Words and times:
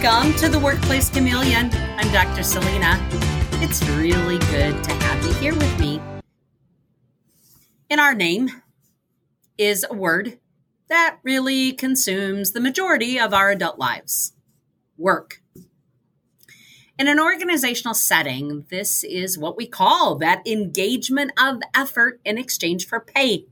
Welcome 0.00 0.32
to 0.34 0.48
the 0.48 0.60
Workplace 0.60 1.10
Chameleon. 1.10 1.70
I'm 1.74 2.12
Dr. 2.12 2.44
Celina. 2.44 3.04
It's 3.54 3.84
really 3.88 4.38
good 4.38 4.84
to 4.84 4.92
have 4.92 5.24
you 5.26 5.32
here 5.40 5.54
with 5.56 5.80
me. 5.80 6.00
In 7.90 7.98
our 7.98 8.14
name 8.14 8.48
is 9.58 9.84
a 9.90 9.92
word 9.92 10.38
that 10.88 11.18
really 11.24 11.72
consumes 11.72 12.52
the 12.52 12.60
majority 12.60 13.18
of 13.18 13.34
our 13.34 13.50
adult 13.50 13.80
lives 13.80 14.34
work. 14.96 15.42
In 16.96 17.08
an 17.08 17.18
organizational 17.18 17.94
setting, 17.94 18.66
this 18.70 19.02
is 19.02 19.36
what 19.36 19.56
we 19.56 19.66
call 19.66 20.14
that 20.18 20.46
engagement 20.46 21.32
of 21.36 21.58
effort 21.74 22.20
in 22.24 22.38
exchange 22.38 22.86
for 22.86 23.00
pay, 23.00 23.46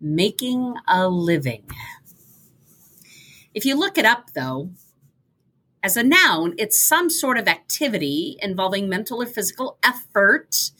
making 0.00 0.76
a 0.88 1.10
living. 1.10 1.68
If 3.52 3.66
you 3.66 3.78
look 3.78 3.98
it 3.98 4.06
up, 4.06 4.30
though, 4.32 4.70
as 5.82 5.96
a 5.96 6.02
noun, 6.02 6.54
it's 6.58 6.78
some 6.78 7.08
sort 7.08 7.38
of 7.38 7.48
activity 7.48 8.36
involving 8.40 8.88
mental 8.88 9.22
or 9.22 9.26
physical 9.26 9.78
effort 9.82 10.70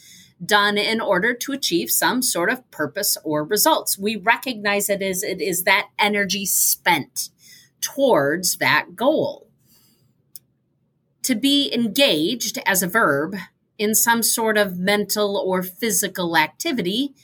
done 0.44 0.78
in 0.78 1.00
order 1.00 1.34
to 1.34 1.52
achieve 1.52 1.90
some 1.90 2.22
sort 2.22 2.50
of 2.50 2.70
purpose 2.70 3.16
or 3.24 3.44
results. 3.44 3.98
We 3.98 4.16
recognize 4.16 4.88
it 4.88 5.02
as 5.02 5.22
it 5.22 5.40
is 5.40 5.64
that 5.64 5.88
energy 5.98 6.46
spent 6.46 7.30
towards 7.80 8.56
that 8.58 8.96
goal. 8.96 9.48
To 11.24 11.34
be 11.34 11.72
engaged 11.72 12.58
as 12.66 12.82
a 12.82 12.88
verb 12.88 13.36
in 13.78 13.94
some 13.94 14.22
sort 14.22 14.58
of 14.58 14.78
mental 14.78 15.36
or 15.36 15.62
physical 15.62 16.36
activity 16.36 17.14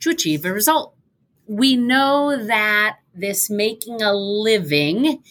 to 0.00 0.10
achieve 0.10 0.44
a 0.44 0.52
result. 0.52 0.94
We 1.46 1.76
know 1.76 2.36
that 2.46 2.98
this 3.14 3.50
making 3.50 4.00
a 4.02 4.14
living 4.14 5.22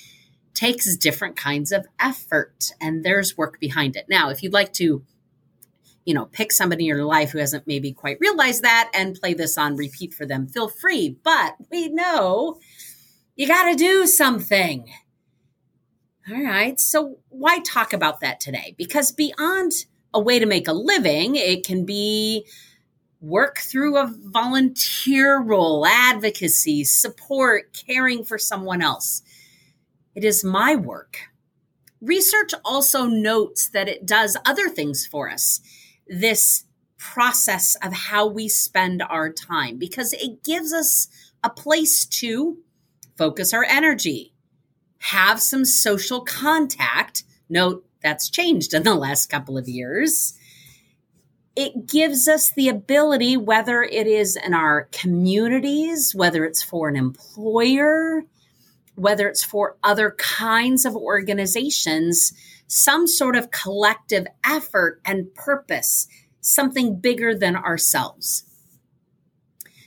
takes 0.53 0.95
different 0.97 1.36
kinds 1.36 1.72
of 1.72 1.88
effort 2.00 2.72
and 2.81 3.03
there's 3.03 3.38
work 3.38 3.59
behind 3.59 3.95
it. 3.95 4.05
Now, 4.09 4.30
if 4.30 4.44
you'd 4.44 4.53
like 4.53 4.73
to, 4.73 5.03
you 6.06 6.14
know, 6.14 6.25
pick 6.25 6.52
somebody 6.52 6.83
in 6.83 6.95
your 6.95 7.06
life 7.06 7.31
who 7.31 7.39
hasn't 7.39 7.67
maybe 7.67 7.91
quite 7.94 8.19
realized 8.19 8.64
that 8.64 8.89
and 8.94 9.16
play 9.16 9.33
this 9.33 9.58
on 9.58 9.75
repeat 9.75 10.14
for 10.14 10.25
them, 10.25 10.47
feel 10.47 10.67
free. 10.67 11.17
But 11.23 11.56
we 11.72 11.89
know 11.89 12.59
you 13.36 13.47
got 13.47 13.69
to 13.69 13.75
do 13.75 14.06
something. 14.06 14.91
All 16.30 16.44
right. 16.44 16.80
So 16.80 17.19
why 17.30 17.59
talk 17.59 17.94
about 17.94 18.19
that 18.19 18.39
today? 18.39 18.75
Because 18.78 19.11
beyond 19.11 19.72
a 20.13 20.19
way 20.19 20.39
to 20.39 20.45
make 20.45 20.67
a 20.67 20.73
living, 20.73 21.36
it 21.36 21.66
can 21.66 21.86
be 21.86 22.45
work 23.22 23.59
through 23.59 23.97
a 23.97 24.13
volunteer 24.25 25.39
role, 25.39 25.86
advocacy, 25.86 26.84
support, 26.84 27.73
caring 27.88 28.23
for 28.23 28.38
someone 28.38 28.81
else. 28.81 29.22
It 30.16 30.24
is 30.24 30.44
my 30.44 30.76
work. 30.76 31.30
Research 32.02 32.54
also 32.64 33.06
notes 33.06 33.68
that 33.70 33.90
it 33.90 34.06
does 34.06 34.38
other 34.46 34.70
things 34.70 35.06
for 35.06 35.30
us. 35.30 35.62
This 36.08 36.64
process 36.98 37.76
of 37.82 37.94
how 37.94 38.28
we 38.28 38.48
spend 38.48 39.02
our 39.02 39.32
time 39.32 39.78
because 39.78 40.14
it 40.14 40.44
gives 40.44 40.74
us 40.74 41.08
a 41.44 41.50
place 41.50 42.06
to 42.06 42.58
focus 43.18 43.54
our 43.54 43.64
energy, 43.64 44.34
have 45.00 45.42
some 45.42 45.66
social 45.66 46.22
contact. 46.22 47.24
Note 47.50 47.86
that's 48.02 48.30
changed 48.30 48.74
in 48.74 48.84
the 48.84 48.96
last 48.96 49.30
couple 49.30 49.58
of 49.58 49.68
years. 49.68 50.34
It 51.56 51.88
gives 51.88 52.28
us 52.28 52.52
the 52.54 52.70
ability, 52.70 53.36
whether 53.36 53.84
it 53.84 54.08
is 54.08 54.38
in 54.38 54.54
our 54.54 54.88
communities, 54.92 56.16
whether 56.16 56.46
it's 56.46 56.64
for 56.64 56.88
an 56.88 56.96
employer, 56.96 58.24
whether 59.00 59.28
it's 59.28 59.44
for 59.44 59.78
other 59.84 60.12
kinds 60.18 60.85
of 60.85 60.96
organizations, 60.96 62.34
some 62.68 63.07
sort 63.07 63.35
of 63.35 63.51
collective 63.51 64.28
effort 64.44 65.01
and 65.06 65.34
purpose, 65.34 66.07
something 66.41 67.00
bigger 67.00 67.34
than 67.34 67.56
ourselves. 67.56 68.44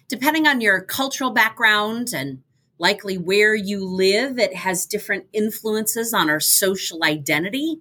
Depending 0.09 0.47
on 0.47 0.61
your 0.61 0.81
cultural 0.81 1.31
background 1.31 2.09
and 2.15 2.43
likely 2.79 3.17
where 3.17 3.55
you 3.55 3.85
live, 3.87 4.39
it 4.39 4.55
has 4.55 4.87
different 4.87 5.27
influences 5.33 6.13
on 6.13 6.29
our 6.29 6.41
social 6.41 7.05
identity. 7.05 7.81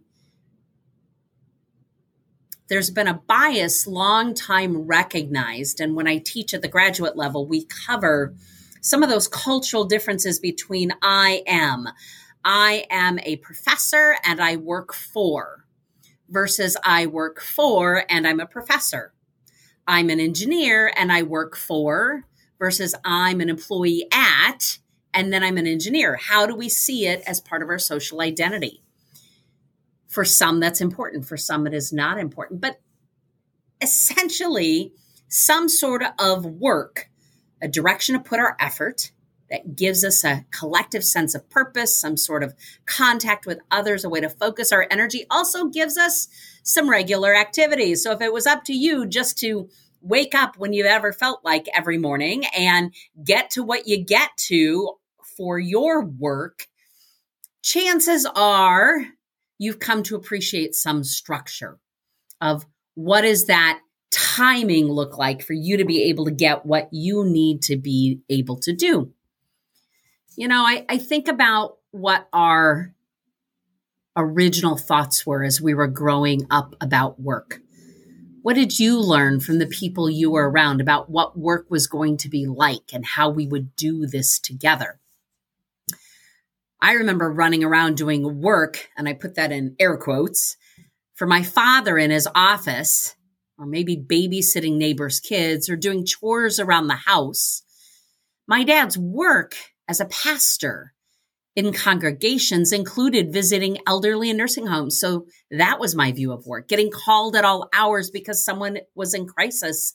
There's 2.70 2.92
been 2.92 3.08
a 3.08 3.22
bias 3.28 3.88
long 3.88 4.34
time 4.34 4.88
recognized, 4.88 5.82
and 5.82 5.96
when 5.96 6.08
I 6.08 6.20
teach 6.20 6.54
at 6.54 6.62
the 6.62 6.68
graduate 6.70 7.18
level, 7.18 7.46
we 7.46 7.66
cover 7.66 8.34
some 8.82 9.04
of 9.04 9.10
those 9.10 9.28
cultural 9.28 9.86
differences 9.86 10.40
between 10.40 10.92
I 11.02 11.44
am. 11.48 11.88
I 12.44 12.86
am 12.90 13.20
a 13.20 13.38
professor 13.38 14.18
and 14.26 14.42
I 14.42 14.58
work 14.58 14.94
for 14.94 15.66
versus 16.28 16.76
I 16.84 17.06
work 17.06 17.40
for 17.40 18.04
and 18.10 18.28
I'm 18.28 18.40
a 18.40 18.48
professor. 18.48 19.14
I'm 19.88 20.10
an 20.10 20.20
engineer 20.20 20.92
and 20.98 21.12
I 21.12 21.22
work 21.24 21.56
for 21.56 22.26
versus 22.58 22.96
I'm 23.06 23.40
an 23.42 23.50
employee 23.50 24.08
at 24.12 24.80
and 25.14 25.32
then 25.32 25.44
I'm 25.44 25.58
an 25.58 25.68
engineer. 25.68 26.16
How 26.16 26.46
do 26.46 26.56
we 26.56 26.70
see 26.70 27.06
it 27.06 27.22
as 27.28 27.40
part 27.40 27.62
of 27.62 27.70
our 27.70 27.80
social 27.80 28.22
identity? 28.22 28.82
For 30.08 30.26
some, 30.26 30.60
that's 30.60 30.82
important. 30.82 31.26
For 31.26 31.38
some, 31.38 31.68
it 31.68 31.74
is 31.74 31.94
not 31.94 32.18
important. 32.18 32.62
But 32.62 32.80
essentially, 33.82 34.94
some 35.28 35.70
sort 35.70 36.04
of 36.20 36.46
work 36.46 37.11
a 37.62 37.68
direction 37.68 38.14
to 38.16 38.22
put 38.22 38.40
our 38.40 38.56
effort 38.60 39.12
that 39.50 39.76
gives 39.76 40.04
us 40.04 40.24
a 40.24 40.46
collective 40.52 41.04
sense 41.04 41.36
of 41.36 41.50
purpose, 41.50 42.00
some 42.00 42.16
sort 42.16 42.42
of 42.42 42.56
contact 42.86 43.46
with 43.46 43.60
others, 43.70 44.04
a 44.04 44.10
way 44.10 44.22
to 44.22 44.30
focus 44.30 44.72
our 44.72 44.88
energy, 44.90 45.26
also 45.30 45.66
gives 45.66 45.98
us 45.98 46.30
some 46.64 46.90
regular 46.90 47.36
activities. 47.36 48.02
So 48.02 48.12
if 48.14 48.22
it 48.22 48.34
was 48.34 48.48
up 48.48 48.64
to 48.66 48.74
you 48.74 49.06
just 49.06 49.38
to 49.40 49.70
wake 50.02 50.34
up 50.34 50.58
when 50.58 50.74
you 50.74 50.86
ever 50.86 51.12
felt 51.12 51.44
like 51.44 51.68
every 51.76 51.98
morning 51.98 52.46
and 52.58 52.94
get 53.24 53.52
to 53.52 53.64
what 53.64 53.88
you 53.88 54.04
get 54.04 54.30
to 54.38 54.94
for 55.38 55.60
your 55.60 56.06
work, 56.06 56.66
chances 57.62 58.26
are 58.36 59.06
you've 59.58 59.80
come 59.80 60.02
to 60.04 60.16
appreciate 60.16 60.74
some 60.74 61.04
structure 61.04 61.78
of 62.40 62.66
what 62.96 63.26
is 63.26 63.46
that 63.46 63.80
timing 64.12 64.88
look 64.88 65.18
like 65.18 65.42
for 65.42 65.54
you 65.54 65.78
to 65.78 65.86
be 65.86 66.04
able 66.04 66.26
to 66.26 66.32
get 66.32 66.66
what 66.66 66.90
you 66.92 67.26
need 67.26 67.62
to 67.64 67.78
be 67.78 68.20
able 68.30 68.58
to 68.58 68.74
do? 68.74 69.12
You 70.36 70.48
know, 70.48 70.64
I, 70.64 70.86
I 70.88 70.98
think 70.98 71.28
about 71.28 71.78
what 71.92 72.28
our 72.32 72.94
original 74.16 74.78
thoughts 74.78 75.26
were 75.26 75.44
as 75.44 75.62
we 75.62 75.74
were 75.74 75.88
growing 75.88 76.46
up 76.50 76.76
about 76.82 77.20
work. 77.20 77.62
What 78.42 78.56
did 78.56 78.80
you 78.80 79.00
learn 79.00 79.40
from 79.40 79.60
the 79.60 79.68
people 79.68 80.10
you 80.10 80.32
were 80.32 80.50
around 80.50 80.82
about 80.82 81.10
what 81.10 81.38
work 81.38 81.68
was 81.70 81.88
going 81.88 82.18
to 82.18 82.30
be 82.30 82.48
like 82.48 82.94
and 82.94 83.06
how 83.06 83.30
we 83.30 83.46
would 83.46 83.76
do 83.76 84.08
this 84.08 84.40
together? 84.40 85.00
I 86.82 86.94
remember 86.94 87.32
running 87.32 87.64
around 87.64 87.98
doing 87.98 88.42
work, 88.42 88.90
and 88.98 89.08
I 89.08 89.14
put 89.14 89.36
that 89.36 89.52
in 89.52 89.76
air 89.80 89.96
quotes, 89.98 90.58
for 91.14 91.28
my 91.28 91.44
father 91.44 92.00
in 92.00 92.10
his 92.10 92.28
office 92.34 93.16
or 93.62 93.68
maybe 93.68 93.96
babysitting 93.96 94.76
neighbors' 94.76 95.20
kids 95.20 95.70
or 95.70 95.76
doing 95.76 96.04
chores 96.04 96.60
around 96.60 96.88
the 96.88 96.96
house. 96.96 97.62
My 98.48 98.64
dad's 98.64 98.98
work 98.98 99.54
as 99.88 100.00
a 100.00 100.06
pastor 100.06 100.94
in 101.56 101.72
congregations 101.72 102.74
included 102.74 103.32
visiting 103.32 103.78
elderly 103.86 104.32
in 104.32 104.38
nursing 104.38 104.66
homes. 104.66 105.00
So 105.00 105.28
that 105.52 105.80
was 105.80 105.94
my 105.94 106.12
view 106.12 106.32
of 106.32 106.48
work. 106.48 106.68
Getting 106.68 106.90
called 106.90 107.36
at 107.36 107.46
all 107.46 107.70
hours 107.72 108.10
because 108.10 108.44
someone 108.44 108.80
was 108.96 109.14
in 109.14 109.28
crisis. 109.28 109.94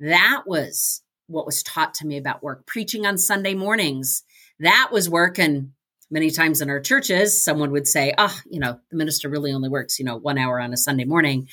That 0.00 0.42
was 0.44 1.00
what 1.28 1.46
was 1.46 1.62
taught 1.62 1.94
to 1.94 2.06
me 2.06 2.16
about 2.16 2.42
work. 2.42 2.66
Preaching 2.66 3.06
on 3.06 3.18
Sunday 3.18 3.54
mornings. 3.54 4.24
That 4.58 4.88
was 4.90 5.08
work. 5.08 5.38
And 5.38 5.70
many 6.10 6.30
times 6.30 6.60
in 6.60 6.70
our 6.70 6.80
churches, 6.80 7.44
someone 7.44 7.70
would 7.70 7.86
say, 7.86 8.14
oh, 8.18 8.36
you 8.50 8.58
know, 8.58 8.80
the 8.90 8.96
minister 8.96 9.28
really 9.28 9.52
only 9.52 9.68
works, 9.68 10.00
you 10.00 10.04
know, 10.04 10.16
one 10.16 10.38
hour 10.38 10.58
on 10.58 10.72
a 10.72 10.76
Sunday 10.76 11.04
morning 11.04 11.46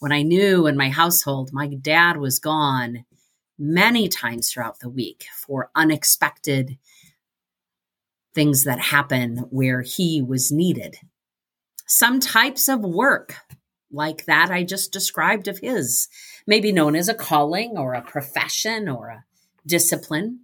when 0.00 0.12
I 0.12 0.22
knew 0.22 0.66
in 0.66 0.76
my 0.76 0.88
household 0.88 1.50
my 1.52 1.68
dad 1.68 2.16
was 2.16 2.40
gone 2.40 3.04
many 3.58 4.08
times 4.08 4.50
throughout 4.50 4.80
the 4.80 4.88
week 4.88 5.26
for 5.36 5.70
unexpected 5.76 6.78
things 8.34 8.64
that 8.64 8.80
happen 8.80 9.36
where 9.50 9.82
he 9.82 10.22
was 10.22 10.50
needed. 10.50 10.96
Some 11.86 12.18
types 12.20 12.68
of 12.68 12.80
work, 12.80 13.36
like 13.92 14.24
that 14.24 14.50
I 14.50 14.62
just 14.62 14.92
described 14.92 15.48
of 15.48 15.58
his, 15.58 16.08
may 16.46 16.60
be 16.60 16.72
known 16.72 16.96
as 16.96 17.08
a 17.08 17.14
calling 17.14 17.76
or 17.76 17.92
a 17.92 18.02
profession 18.02 18.88
or 18.88 19.08
a 19.08 19.24
discipline. 19.66 20.40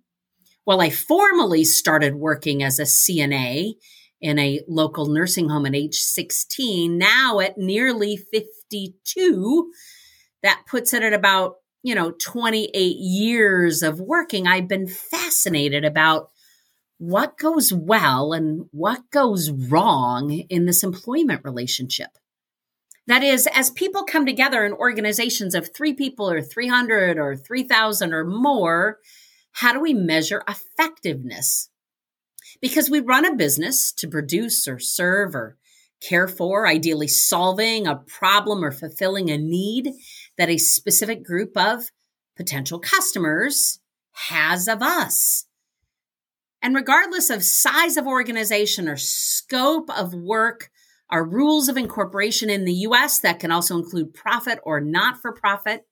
Well, 0.67 0.83
I 0.83 0.91
formally 0.91 1.65
started 1.65 2.17
working 2.17 2.63
as 2.63 2.79
a 2.79 2.83
CNA 2.83 3.75
in 4.21 4.39
a 4.39 4.61
local 4.67 5.07
nursing 5.07 5.49
home 5.49 5.67
at 5.67 5.75
age 5.75 6.01
16. 6.01 6.99
Now 6.99 7.41
at 7.41 7.57
nearly 7.57 8.17
52, 8.71 9.71
that 10.43 10.63
puts 10.69 10.95
it 10.95 11.03
at 11.03 11.13
about, 11.13 11.57
you 11.83 11.95
know, 11.95 12.13
28 12.13 12.97
years 12.97 13.83
of 13.83 14.01
working. 14.01 14.47
I've 14.47 14.69
been 14.69 14.87
fascinated 14.87 15.85
about 15.85 16.31
what 16.99 17.37
goes 17.39 17.73
well 17.73 18.33
and 18.33 18.67
what 18.71 19.11
goes 19.11 19.51
wrong 19.51 20.31
in 20.33 20.67
this 20.67 20.83
employment 20.83 21.43
relationship. 21.45 22.11
That 23.07 23.23
is, 23.23 23.47
as 23.55 23.71
people 23.71 24.05
come 24.05 24.27
together 24.27 24.65
in 24.65 24.73
organizations 24.73 25.55
of 25.55 25.73
three 25.73 25.93
people 25.93 26.29
or 26.29 26.43
300 26.43 27.19
or 27.19 27.37
3,000 27.37 28.13
or 28.13 28.25
more, 28.25 28.99
how 29.53 29.73
do 29.73 29.81
we 29.81 29.95
measure 29.95 30.43
effectiveness? 30.49 31.69
Because 32.61 32.91
we 32.91 33.01
run 33.01 33.25
a 33.25 33.37
business 33.37 33.93
to 33.93 34.09
produce 34.09 34.67
or 34.67 34.79
serve 34.79 35.35
or 35.35 35.57
care 36.01 36.29
for, 36.29 36.67
ideally 36.67 37.09
solving 37.09 37.87
a 37.87 37.97
problem 37.97 38.65
or 38.65 38.71
fulfilling 38.71 39.31
a 39.31 39.39
need 39.39 39.93
that 40.39 40.51
a 40.51 40.59
specific 40.59 41.25
group 41.25 41.57
of 41.57 41.91
potential 42.37 42.79
customers 42.79 43.81
has 44.13 44.69
of 44.69 44.83
us. 44.83 45.47
And 46.63 46.75
regardless 46.75 47.31
of 47.31 47.45
size 47.45 47.97
of 47.97 48.07
organization 48.07 48.89
or 48.89 48.97
scope 48.97 49.89
of 49.97 50.15
work, 50.15 50.71
our 51.11 51.25
rules 51.25 51.69
of 51.69 51.77
incorporation 51.77 52.51
in 52.51 52.65
the 52.65 52.75
US 52.89 53.21
that 53.21 53.41
can 53.41 53.51
also 53.51 53.77
include 53.77 54.15
profit 54.15 54.59
or 54.65 54.81
not 54.81 55.21
for 55.21 55.33
profit, 55.33 55.87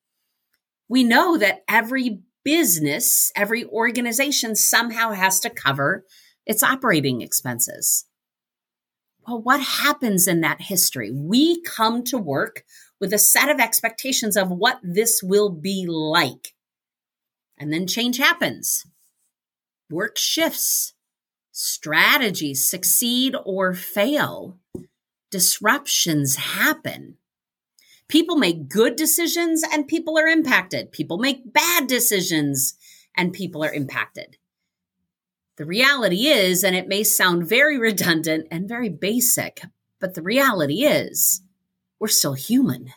we 0.88 1.04
know 1.04 1.36
that 1.38 1.62
every 1.68 2.20
business, 2.44 3.32
every 3.36 3.64
organization 3.64 4.54
somehow 4.54 5.12
has 5.12 5.40
to 5.40 5.50
cover 5.50 6.04
its 6.46 6.62
operating 6.62 7.22
expenses. 7.22 8.06
Well, 9.26 9.40
what 9.40 9.60
happens 9.60 10.28
in 10.28 10.40
that 10.42 10.60
history? 10.60 11.10
We 11.10 11.62
come 11.62 12.04
to 12.04 12.18
work 12.18 12.64
with 13.00 13.12
a 13.12 13.18
set 13.18 13.48
of 13.48 13.58
expectations 13.58 14.36
of 14.36 14.50
what 14.50 14.80
this 14.82 15.22
will 15.22 15.50
be 15.50 15.86
like. 15.88 16.54
And 17.58 17.72
then 17.72 17.86
change 17.86 18.18
happens. 18.18 18.84
Work 19.90 20.18
shifts. 20.18 20.94
Strategies 21.52 22.68
succeed 22.68 23.34
or 23.44 23.74
fail. 23.74 24.58
Disruptions 25.30 26.36
happen. 26.36 27.16
People 28.08 28.36
make 28.36 28.68
good 28.68 28.96
decisions 28.96 29.62
and 29.72 29.88
people 29.88 30.18
are 30.18 30.26
impacted. 30.26 30.92
People 30.92 31.18
make 31.18 31.52
bad 31.52 31.86
decisions 31.86 32.74
and 33.16 33.32
people 33.32 33.64
are 33.64 33.72
impacted. 33.72 34.36
The 35.56 35.64
reality 35.64 36.26
is, 36.26 36.64
and 36.64 36.74
it 36.74 36.88
may 36.88 37.04
sound 37.04 37.48
very 37.48 37.78
redundant 37.78 38.48
and 38.50 38.68
very 38.68 38.88
basic, 38.88 39.62
but 40.00 40.14
the 40.14 40.22
reality 40.22 40.84
is, 40.84 41.42
we're 42.00 42.08
still 42.08 42.34
human. 42.34 42.92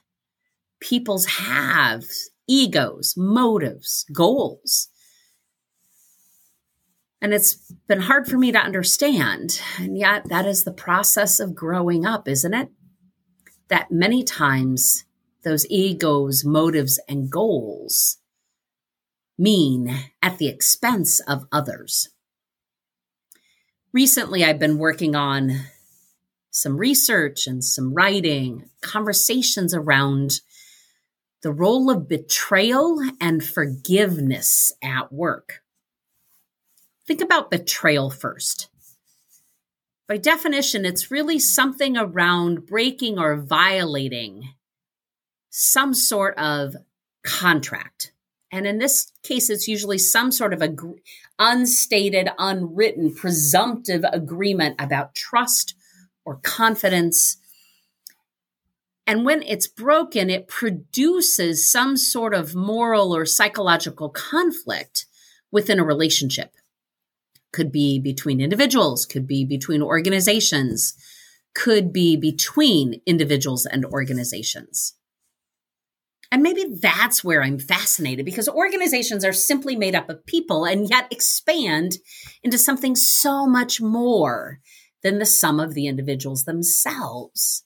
People's 0.80 1.26
have 1.26 2.06
egos, 2.48 3.14
motives, 3.16 4.06
goals. 4.12 4.88
And 7.22 7.32
it's 7.32 7.72
been 7.88 8.02
hard 8.02 8.28
for 8.28 8.40
me 8.40 8.52
to 8.52 8.60
understand. 8.60 9.62
And 9.78 9.96
yet, 9.96 10.28
that 10.30 10.48
is 10.48 10.64
the 10.64 10.74
process 10.74 11.40
of 11.40 11.56
growing 11.56 12.06
up, 12.06 12.28
isn't 12.28 12.54
it? 12.54 12.70
That 13.68 13.92
many 13.92 14.24
times 14.24 15.06
those 15.44 15.68
egos, 15.70 16.44
motives, 16.44 17.00
and 17.08 17.30
goals 17.30 18.18
mean 19.38 19.96
at 20.24 20.40
the 20.40 20.48
expense 20.48 21.20
of 21.22 21.46
others 21.52 22.10
recently 23.98 24.46
I've 24.46 24.60
been 24.60 24.78
working 24.78 25.16
on 25.16 25.60
some 26.52 26.78
research 26.78 27.48
and 27.48 27.64
some 27.64 27.96
writing, 27.96 28.70
conversations 28.80 29.74
around 29.74 30.34
the 31.42 31.52
role 31.52 31.90
of 31.90 32.08
betrayal 32.08 33.00
and 33.20 33.44
forgiveness 33.44 34.72
at 34.84 35.12
work. 35.12 35.64
Think 37.08 37.22
about 37.22 37.50
betrayal 37.50 38.12
first. 38.12 38.70
By 40.08 40.18
definition, 40.18 40.86
it's 40.86 41.10
really 41.10 41.40
something 41.40 41.98
around 41.98 42.68
breaking 42.68 43.18
or 43.18 43.36
violating 43.36 44.50
some 45.50 45.96
sort 45.96 46.38
of 46.38 46.76
contract. 47.24 48.12
And 48.52 48.66
in 48.66 48.78
this 48.78 49.12
case, 49.24 49.50
it's 49.50 49.68
usually 49.68 49.98
some 49.98 50.32
sort 50.32 50.54
of 50.54 50.62
a 50.62 50.74
unstated, 51.38 52.30
unwritten, 52.38 53.14
presumptive 53.14 54.04
agreement 54.12 54.76
about 54.80 55.16
trust 55.16 55.76
or 56.26 56.40
confidence. 56.44 57.38
And 59.06 59.26
when 59.26 59.44
it's 59.44 59.68
broken, 59.68 60.30
it 60.30 60.48
produces 60.48 61.70
some 61.70 61.98
sort 61.98 62.34
of 62.34 62.56
moral 62.56 63.16
or 63.16 63.26
psychological 63.26 64.10
conflict 64.10 65.06
within 65.52 65.80
a 65.80 65.84
relationship. 65.84 66.54
Could 67.52 67.72
be 67.72 68.00
between 68.00 68.42
individuals, 68.42 69.06
could 69.06 69.28
be 69.28 69.46
between 69.46 69.82
organizations, 69.82 70.94
could 71.54 71.92
be 71.92 72.16
between 72.16 73.02
individuals 73.06 73.66
and 73.66 73.86
organizations. 73.86 74.94
And 76.32 76.44
maybe 76.44 76.66
that's 76.82 77.24
where 77.24 77.42
I'm 77.42 77.58
fascinated 77.58 78.26
because 78.26 78.50
organizations 78.50 79.24
are 79.24 79.34
simply 79.34 79.76
made 79.76 79.96
up 79.96 80.10
of 80.10 80.26
people 80.26 80.66
and 80.66 80.90
yet 80.90 81.08
expand 81.12 81.98
into 82.44 82.58
something 82.58 82.96
so 82.96 83.48
much 83.48 83.80
more 83.80 84.60
than 85.04 85.20
the 85.20 85.26
sum 85.26 85.60
of 85.60 85.74
the 85.74 85.88
individuals 85.88 86.44
themselves. 86.44 87.64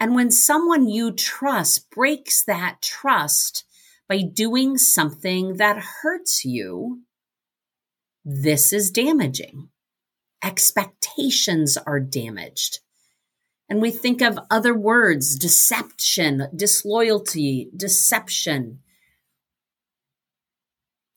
And 0.00 0.16
when 0.16 0.32
someone 0.32 0.88
you 0.88 1.12
trust 1.12 1.88
breaks 1.90 2.44
that 2.46 2.82
trust 2.82 3.64
by 4.08 4.22
doing 4.22 4.76
something 4.76 5.58
that 5.58 5.78
hurts 6.02 6.44
you, 6.44 7.02
this 8.24 8.72
is 8.72 8.90
damaging. 8.90 9.68
Expectations 10.42 11.78
are 11.86 12.00
damaged. 12.00 12.80
And 13.72 13.80
we 13.80 13.90
think 13.90 14.20
of 14.20 14.38
other 14.50 14.74
words 14.74 15.34
deception, 15.34 16.46
disloyalty, 16.54 17.70
deception. 17.74 18.80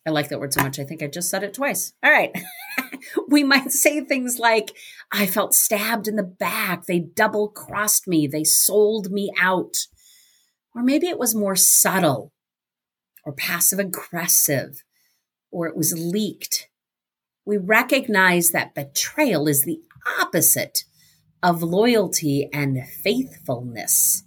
I 0.08 0.12
like 0.12 0.30
that 0.30 0.40
word 0.40 0.54
so 0.54 0.64
much. 0.64 0.80
I 0.80 0.86
think 0.86 1.04
I 1.04 1.08
just 1.08 1.30
said 1.30 1.44
it 1.44 1.54
twice. 1.54 1.92
All 2.02 2.10
right. 2.10 2.32
we 3.28 3.44
might 3.44 3.74
say 3.74 4.00
things 4.00 4.40
like, 4.40 4.72
I 5.12 5.26
felt 5.26 5.54
stabbed 5.54 6.08
in 6.08 6.16
the 6.16 6.24
back. 6.24 6.86
They 6.86 7.00
double 7.00 7.50
crossed 7.50 8.08
me. 8.08 8.26
They 8.26 8.46
sold 8.46 9.12
me 9.12 9.34
out. 9.38 9.76
Or 10.74 10.82
maybe 10.82 11.08
it 11.08 11.20
was 11.20 11.36
more 11.36 11.58
subtle 11.58 12.32
or 13.26 13.34
passive 13.34 13.80
aggressive 13.80 14.82
or 15.52 15.68
it 15.68 15.76
was 15.76 15.94
leaked. 16.00 16.70
We 17.44 17.58
recognize 17.58 18.52
that 18.52 18.74
betrayal 18.74 19.50
is 19.50 19.66
the 19.66 19.82
opposite 20.22 20.86
of 21.46 21.62
loyalty 21.62 22.50
and 22.52 22.84
faithfulness. 22.88 24.24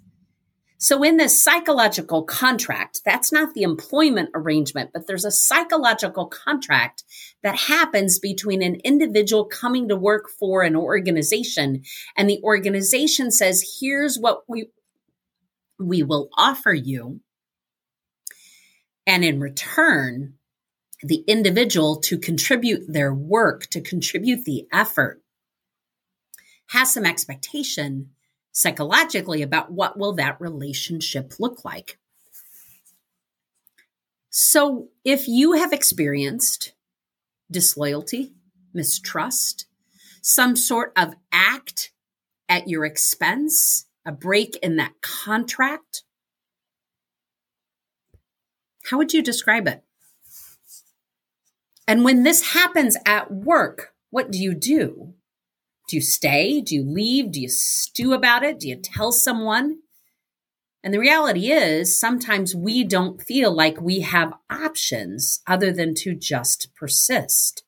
So, 0.81 1.03
in 1.03 1.17
this 1.17 1.43
psychological 1.43 2.23
contract, 2.23 3.01
that's 3.05 3.33
not 3.33 3.53
the 3.53 3.65
employment 3.65 4.31
arrangement, 4.33 4.91
but 4.95 5.09
there's 5.09 5.25
a 5.25 5.33
psychological 5.33 6.27
contract 6.27 7.03
that 7.43 7.57
happens 7.57 8.21
between 8.21 8.63
an 8.63 8.77
individual 8.85 9.45
coming 9.45 9.89
to 9.89 9.97
work 9.97 10.31
for 10.31 10.63
an 10.63 10.77
organization, 10.77 11.83
and 12.17 12.31
the 12.31 12.41
organization 12.45 13.33
says, 13.33 13.79
Here's 13.81 14.17
what 14.17 14.43
we, 14.47 14.71
we 15.81 16.05
will 16.05 16.29
offer 16.37 16.73
you. 16.73 17.19
And 19.09 19.25
in 19.25 19.41
return, 19.41 20.35
the 21.03 21.25
individual 21.27 21.97
to 22.03 22.17
contribute 22.17 22.85
their 22.87 23.13
work, 23.13 23.67
to 23.71 23.81
contribute 23.81 24.45
the 24.45 24.69
effort, 24.73 25.21
has 26.69 26.93
some 26.93 27.05
expectation 27.05 28.11
psychologically 28.53 29.43
about 29.43 29.71
what 29.71 29.99
will 29.99 30.15
that 30.15 30.41
relationship 30.41 31.35
look 31.39 31.65
like. 31.65 31.99
So 34.31 34.89
if 35.05 35.29
you 35.29 35.53
have 35.53 35.73
experienced 35.73 36.73
disloyalty, 37.51 38.33
mistrust, 38.75 39.67
some 40.23 40.57
sort 40.57 40.93
of 40.97 41.15
act 41.33 41.93
at 42.49 42.69
your 42.69 42.85
expense, 42.85 43.87
a 44.05 44.13
break 44.13 44.57
in 44.63 44.77
that 44.77 45.01
contract, 45.01 46.03
how 48.85 48.99
would 48.99 49.13
you 49.13 49.23
describe 49.23 49.67
it? 49.67 49.83
And 51.87 52.05
when 52.05 52.23
this 52.23 52.53
happens 52.53 52.97
at 53.07 53.31
work, 53.31 53.95
what 54.11 54.31
do 54.31 54.39
you 54.39 54.55
do? 54.55 55.15
Do 55.89 55.97
you 55.97 56.03
stay? 56.03 56.61
Do 56.61 56.75
you 56.75 56.85
leave? 56.85 57.33
Do 57.33 57.41
you 57.41 57.49
stew 57.49 58.13
about 58.13 58.45
it? 58.45 58.61
Do 58.61 58.69
you 58.69 58.77
tell 58.77 59.11
someone? 59.11 59.79
And 60.85 60.95
the 60.95 61.01
reality 61.01 61.51
is, 61.51 61.99
sometimes 61.99 62.55
we 62.55 62.85
don't 62.85 63.21
feel 63.23 63.51
like 63.51 63.81
we 63.81 64.01
have 64.01 64.35
options 64.51 65.41
other 65.47 65.73
than 65.73 65.95
to 65.97 66.15
just 66.15 66.69
persist. 66.77 67.65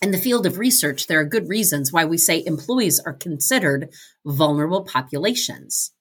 In 0.00 0.10
the 0.10 0.18
field 0.18 0.46
of 0.46 0.58
research, 0.58 1.06
there 1.06 1.20
are 1.20 1.24
good 1.24 1.48
reasons 1.48 1.92
why 1.92 2.04
we 2.04 2.18
say 2.18 2.42
employees 2.44 2.98
are 2.98 3.12
considered 3.12 3.90
vulnerable 4.24 4.82
populations. 4.82 5.92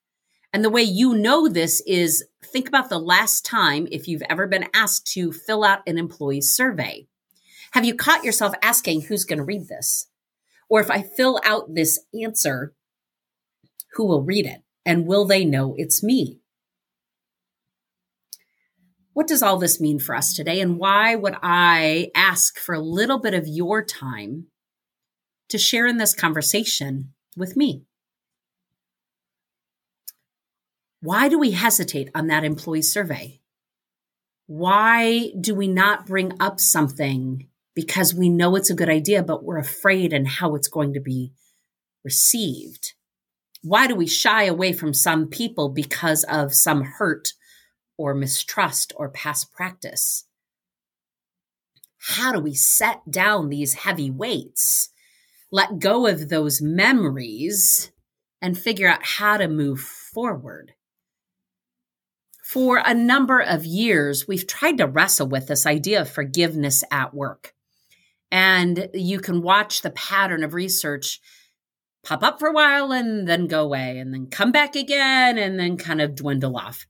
And 0.53 0.63
the 0.63 0.69
way 0.69 0.81
you 0.81 1.13
know 1.13 1.47
this 1.47 1.81
is 1.85 2.25
think 2.43 2.67
about 2.67 2.89
the 2.89 2.99
last 2.99 3.45
time 3.45 3.87
if 3.91 4.07
you've 4.07 4.23
ever 4.29 4.47
been 4.47 4.67
asked 4.73 5.05
to 5.13 5.31
fill 5.31 5.63
out 5.63 5.81
an 5.85 5.97
employee 5.97 6.41
survey. 6.41 7.07
Have 7.73 7.85
you 7.85 7.93
caught 7.93 8.23
yourself 8.23 8.53
asking 8.61 9.01
who's 9.01 9.25
going 9.25 9.37
to 9.37 9.45
read 9.45 9.67
this? 9.67 10.07
Or 10.71 10.79
if 10.79 10.89
I 10.89 11.01
fill 11.01 11.37
out 11.43 11.75
this 11.75 11.99
answer, 12.23 12.73
who 13.95 14.07
will 14.07 14.23
read 14.23 14.45
it? 14.45 14.61
And 14.85 15.05
will 15.05 15.25
they 15.25 15.43
know 15.43 15.75
it's 15.77 16.01
me? 16.01 16.39
What 19.11 19.27
does 19.27 19.43
all 19.43 19.57
this 19.57 19.81
mean 19.81 19.99
for 19.99 20.15
us 20.15 20.33
today? 20.33 20.61
And 20.61 20.79
why 20.79 21.15
would 21.15 21.35
I 21.43 22.09
ask 22.15 22.57
for 22.57 22.73
a 22.73 22.79
little 22.79 23.19
bit 23.19 23.33
of 23.33 23.49
your 23.49 23.83
time 23.83 24.47
to 25.49 25.57
share 25.57 25.85
in 25.87 25.97
this 25.97 26.15
conversation 26.15 27.11
with 27.35 27.57
me? 27.57 27.83
Why 31.01 31.27
do 31.27 31.37
we 31.37 31.51
hesitate 31.51 32.09
on 32.15 32.27
that 32.27 32.45
employee 32.45 32.81
survey? 32.81 33.41
Why 34.47 35.33
do 35.37 35.53
we 35.53 35.67
not 35.67 36.05
bring 36.05 36.31
up 36.39 36.61
something 36.61 37.49
because 37.75 38.13
we 38.13 38.29
know 38.29 38.55
it's 38.55 38.69
a 38.69 38.75
good 38.75 38.89
idea, 38.89 39.23
but 39.23 39.43
we're 39.43 39.57
afraid 39.57 40.13
and 40.13 40.27
how 40.27 40.55
it's 40.55 40.67
going 40.67 40.93
to 40.93 40.99
be 40.99 41.31
received? 42.03 42.93
Why 43.63 43.87
do 43.87 43.95
we 43.95 44.07
shy 44.07 44.45
away 44.45 44.73
from 44.73 44.93
some 44.93 45.27
people 45.27 45.69
because 45.69 46.23
of 46.25 46.53
some 46.53 46.83
hurt 46.83 47.33
or 47.97 48.13
mistrust 48.13 48.91
or 48.95 49.09
past 49.09 49.53
practice? 49.53 50.25
How 51.99 52.31
do 52.31 52.39
we 52.39 52.55
set 52.55 53.09
down 53.09 53.49
these 53.49 53.75
heavy 53.75 54.09
weights, 54.09 54.89
let 55.51 55.77
go 55.77 56.07
of 56.07 56.29
those 56.29 56.61
memories, 56.61 57.91
and 58.41 58.57
figure 58.57 58.87
out 58.87 59.03
how 59.03 59.37
to 59.37 59.47
move 59.47 59.79
forward? 59.79 60.73
For 62.43 62.81
a 62.83 62.95
number 62.95 63.39
of 63.39 63.63
years, 63.65 64.27
we've 64.27 64.47
tried 64.47 64.79
to 64.79 64.87
wrestle 64.87 65.27
with 65.27 65.47
this 65.47 65.67
idea 65.67 66.01
of 66.01 66.09
forgiveness 66.09 66.83
at 66.91 67.13
work. 67.13 67.53
And 68.31 68.89
you 68.93 69.19
can 69.19 69.41
watch 69.41 69.81
the 69.81 69.91
pattern 69.91 70.43
of 70.43 70.53
research 70.53 71.19
pop 72.03 72.23
up 72.23 72.39
for 72.39 72.47
a 72.47 72.53
while 72.53 72.91
and 72.91 73.27
then 73.27 73.47
go 73.47 73.63
away 73.63 73.97
and 73.99 74.13
then 74.13 74.27
come 74.27 74.51
back 74.51 74.75
again 74.75 75.37
and 75.37 75.59
then 75.59 75.77
kind 75.77 76.01
of 76.01 76.15
dwindle 76.15 76.57
off. 76.57 76.85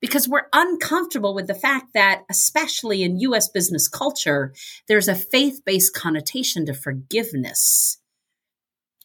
Because 0.00 0.28
we're 0.28 0.48
uncomfortable 0.52 1.34
with 1.34 1.46
the 1.46 1.54
fact 1.54 1.94
that, 1.94 2.24
especially 2.30 3.02
in 3.02 3.20
US 3.20 3.48
business 3.48 3.88
culture, 3.88 4.52
there's 4.86 5.08
a 5.08 5.14
faith 5.14 5.62
based 5.64 5.94
connotation 5.94 6.66
to 6.66 6.74
forgiveness, 6.74 7.98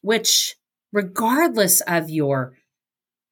which, 0.02 0.56
regardless 0.92 1.80
of 1.82 2.10
your 2.10 2.54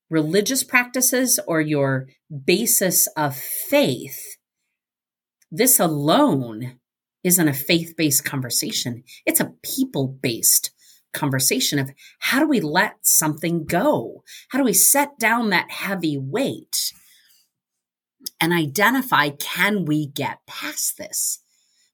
religious 0.10 0.63
practices 0.63 1.39
or 1.46 1.60
your 1.60 2.08
basis 2.46 3.08
of 3.17 3.36
faith, 3.36 4.38
this 5.51 5.77
alone 5.77 6.79
isn't 7.27 7.48
a 7.48 7.53
faith 7.53 7.96
based 7.98 8.25
conversation. 8.25 9.03
It's 9.25 9.39
a 9.39 9.53
people 9.62 10.07
based 10.07 10.72
conversation 11.13 11.79
of 11.79 11.91
how 12.19 12.39
do 12.39 12.48
we 12.48 12.60
let 12.60 12.98
something 13.01 13.65
go? 13.65 14.24
How 14.50 14.60
do 14.60 14.65
we 14.65 14.74
set 14.74 15.19
down 15.19 15.50
that 15.50 15.72
heavy 15.72 16.17
weight? 16.17 16.93
and 18.39 18.53
identify 18.53 19.29
can 19.29 19.86
we 19.86 20.07
get 20.07 20.46
past 20.46 20.98
this? 20.98 21.39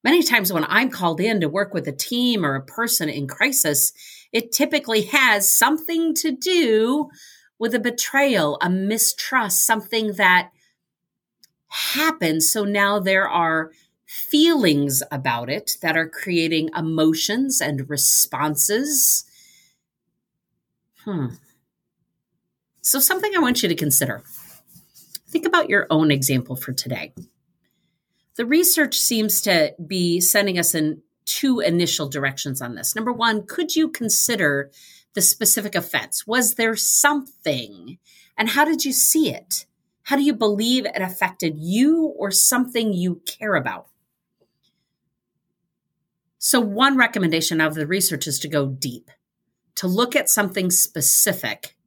Many 0.03 0.21
times 0.23 0.51
when 0.51 0.65
I'm 0.67 0.89
called 0.89 1.21
in 1.21 1.39
to 1.41 1.49
work 1.49 1.73
with 1.73 1.87
a 1.87 1.93
team 1.93 2.45
or 2.45 2.55
a 2.55 2.65
person 2.65 3.07
in 3.07 3.27
crisis, 3.27 3.93
it 4.33 4.51
typically 4.51 5.03
has 5.03 5.53
something 5.53 6.13
to 6.15 6.31
do 6.31 7.09
with 7.57 7.73
a 7.73 7.79
betrayal, 7.79 8.57
a 8.61 8.69
mistrust, 8.69 9.65
something 9.65 10.13
that 10.13 10.49
happens. 11.67 12.51
So 12.51 12.65
now 12.65 12.99
there 12.99 13.29
are 13.29 13.71
feelings 14.13 15.01
about 15.11 15.49
it 15.49 15.77
that 15.81 15.97
are 15.97 16.07
creating 16.07 16.69
emotions 16.75 17.59
and 17.59 17.89
responses. 17.89 19.25
Hmm. 21.03 21.27
So, 22.81 22.99
something 22.99 23.31
I 23.35 23.39
want 23.39 23.63
you 23.63 23.69
to 23.69 23.75
consider 23.75 24.23
Think 25.33 25.47
about 25.47 25.67
your 25.67 25.87
own 25.89 26.11
example 26.11 26.55
for 26.55 26.73
today. 26.73 27.11
The 28.35 28.45
research 28.45 28.99
seems 28.99 29.41
to 29.41 29.73
be 29.83 30.21
sending 30.21 30.59
us 30.59 30.75
in 30.75 31.01
two 31.25 31.59
initial 31.59 32.07
directions 32.07 32.61
on 32.61 32.75
this. 32.75 32.95
Number 32.95 33.11
one, 33.11 33.47
could 33.47 33.75
you 33.75 33.89
consider 33.89 34.69
the 35.15 35.23
specific 35.23 35.73
offense? 35.73 36.27
Was 36.27 36.53
there 36.53 36.75
something? 36.75 37.97
And 38.37 38.49
how 38.49 38.63
did 38.63 38.85
you 38.85 38.91
see 38.91 39.33
it? 39.33 39.65
How 40.03 40.17
do 40.17 40.21
you 40.21 40.35
believe 40.35 40.85
it 40.85 41.01
affected 41.01 41.57
you 41.57 42.13
or 42.15 42.29
something 42.29 42.93
you 42.93 43.19
care 43.25 43.55
about? 43.55 43.87
So, 46.45 46.59
one 46.59 46.97
recommendation 46.97 47.61
of 47.61 47.73
the 47.73 47.87
research 47.87 48.27
is 48.27 48.37
to 48.39 48.49
go 48.49 48.67
deep, 48.67 49.09
to 49.75 49.87
look 49.87 50.13
at 50.13 50.29
something 50.29 50.71
specific 50.71 51.77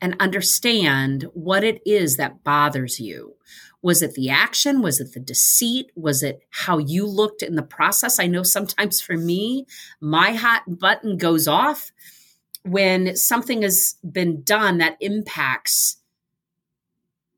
and 0.00 0.14
understand 0.20 1.24
what 1.34 1.64
it 1.64 1.82
is 1.84 2.18
that 2.18 2.44
bothers 2.44 3.00
you. 3.00 3.34
Was 3.82 4.00
it 4.00 4.14
the 4.14 4.30
action? 4.30 4.80
Was 4.80 5.00
it 5.00 5.12
the 5.12 5.18
deceit? 5.18 5.90
Was 5.96 6.22
it 6.22 6.46
how 6.50 6.78
you 6.78 7.04
looked 7.04 7.42
in 7.42 7.56
the 7.56 7.64
process? 7.64 8.20
I 8.20 8.28
know 8.28 8.44
sometimes 8.44 9.00
for 9.00 9.16
me, 9.16 9.66
my 10.00 10.30
hot 10.30 10.62
button 10.78 11.16
goes 11.16 11.48
off 11.48 11.90
when 12.62 13.16
something 13.16 13.62
has 13.62 13.96
been 14.08 14.44
done 14.44 14.78
that 14.78 14.98
impacts 15.00 15.96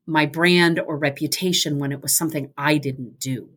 my 0.04 0.26
brand 0.26 0.78
or 0.78 0.98
reputation 0.98 1.78
when 1.78 1.92
it 1.92 2.02
was 2.02 2.14
something 2.14 2.52
I 2.58 2.76
didn't 2.76 3.18
do. 3.18 3.55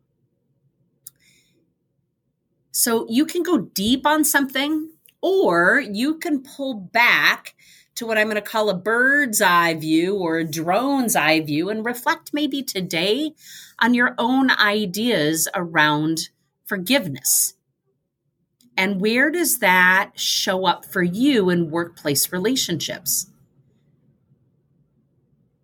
So 2.80 3.04
you 3.10 3.26
can 3.26 3.42
go 3.42 3.58
deep 3.58 4.06
on 4.06 4.24
something 4.24 4.88
or 5.20 5.84
you 5.86 6.14
can 6.14 6.42
pull 6.42 6.72
back 6.72 7.54
to 7.96 8.06
what 8.06 8.16
I'm 8.16 8.28
going 8.28 8.36
to 8.36 8.40
call 8.40 8.70
a 8.70 8.74
bird's 8.74 9.42
eye 9.42 9.74
view 9.74 10.16
or 10.16 10.38
a 10.38 10.50
drone's 10.50 11.14
eye 11.14 11.40
view 11.40 11.68
and 11.68 11.84
reflect 11.84 12.32
maybe 12.32 12.62
today 12.62 13.32
on 13.80 13.92
your 13.92 14.14
own 14.16 14.50
ideas 14.50 15.46
around 15.54 16.30
forgiveness. 16.64 17.52
And 18.78 18.98
where 18.98 19.30
does 19.30 19.58
that 19.58 20.12
show 20.14 20.64
up 20.64 20.86
for 20.86 21.02
you 21.02 21.50
in 21.50 21.70
workplace 21.70 22.32
relationships? 22.32 23.26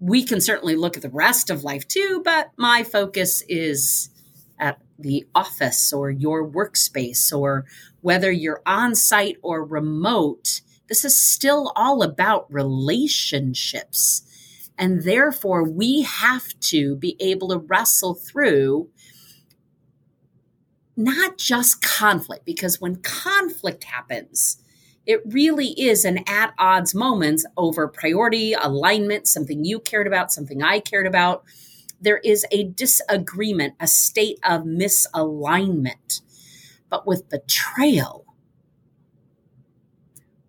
We 0.00 0.22
can 0.22 0.42
certainly 0.42 0.76
look 0.76 0.96
at 0.96 1.02
the 1.02 1.08
rest 1.08 1.48
of 1.48 1.64
life 1.64 1.88
too, 1.88 2.20
but 2.22 2.50
my 2.58 2.82
focus 2.82 3.42
is 3.48 4.10
at 4.58 4.78
the 4.98 5.26
office 5.34 5.92
or 5.92 6.10
your 6.10 6.48
workspace 6.48 7.36
or 7.36 7.64
whether 8.00 8.30
you're 8.30 8.62
on 8.66 8.94
site 8.94 9.36
or 9.42 9.64
remote 9.64 10.60
this 10.88 11.04
is 11.04 11.18
still 11.18 11.72
all 11.74 12.02
about 12.02 12.52
relationships. 12.52 14.22
And 14.78 15.02
therefore, 15.02 15.64
we 15.64 16.02
have 16.02 16.48
to 16.60 16.96
be 16.96 17.16
able 17.18 17.48
to 17.48 17.58
wrestle 17.58 18.14
through 18.14 18.90
not 20.98 21.36
just 21.36 21.82
conflict, 21.82 22.46
because 22.46 22.80
when 22.80 22.96
conflict 22.96 23.84
happens, 23.84 24.58
it 25.04 25.20
really 25.26 25.68
is 25.80 26.04
an 26.04 26.20
at 26.26 26.54
odds 26.58 26.94
moment 26.94 27.42
over 27.56 27.86
priority, 27.86 28.54
alignment, 28.54 29.26
something 29.28 29.64
you 29.64 29.78
cared 29.78 30.06
about, 30.06 30.32
something 30.32 30.62
I 30.62 30.80
cared 30.80 31.06
about. 31.06 31.44
There 32.00 32.18
is 32.18 32.44
a 32.50 32.64
disagreement, 32.64 33.74
a 33.80 33.86
state 33.86 34.38
of 34.44 34.62
misalignment. 34.62 36.20
But 36.88 37.06
with 37.06 37.28
betrayal, 37.28 38.26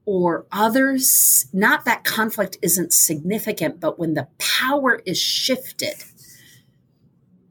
or 0.08 0.48
others, 0.54 1.48
not 1.51 1.84
that 1.84 2.06
conflict 2.06 2.58
isn't 2.62 2.94
significant, 2.94 3.82
but 3.82 4.00
when 4.00 4.13
the 4.13 4.30
power 4.38 5.01
is 5.06 5.20
shifted, 5.20 5.96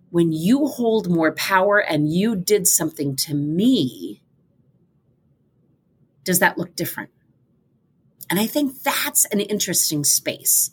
when 0.08 0.32
you 0.32 0.66
hold 0.66 1.06
more 1.06 1.32
power 1.32 1.78
and 1.78 2.10
you 2.10 2.34
did 2.34 2.66
something 2.66 3.14
to 3.14 3.34
me, 3.34 4.22
does 6.24 6.38
that 6.38 6.56
look 6.56 6.74
different? 6.74 7.10
And 8.30 8.40
I 8.40 8.46
think 8.46 8.82
that's 8.82 9.26
an 9.26 9.40
interesting 9.40 10.02
space 10.02 10.70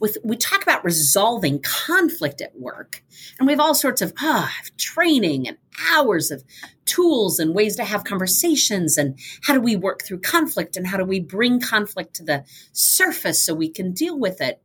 with 0.00 0.18
we 0.24 0.36
talk 0.36 0.62
about 0.62 0.84
resolving 0.84 1.60
conflict 1.60 2.40
at 2.40 2.58
work 2.58 3.02
and 3.38 3.46
we 3.46 3.52
have 3.52 3.60
all 3.60 3.74
sorts 3.74 4.02
of 4.02 4.12
ah, 4.20 4.52
training 4.76 5.48
and 5.48 5.56
hours 5.92 6.30
of 6.30 6.44
tools 6.84 7.38
and 7.38 7.54
ways 7.54 7.76
to 7.76 7.84
have 7.84 8.04
conversations 8.04 8.98
and 8.98 9.18
how 9.42 9.54
do 9.54 9.60
we 9.60 9.76
work 9.76 10.04
through 10.04 10.20
conflict 10.20 10.76
and 10.76 10.86
how 10.86 10.96
do 10.96 11.04
we 11.04 11.20
bring 11.20 11.60
conflict 11.60 12.14
to 12.14 12.24
the 12.24 12.44
surface 12.72 13.44
so 13.44 13.54
we 13.54 13.68
can 13.68 13.92
deal 13.92 14.18
with 14.18 14.40
it. 14.40 14.60